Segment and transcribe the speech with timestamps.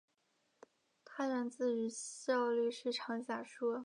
[1.05, 3.79] 它源自于效率市场假说。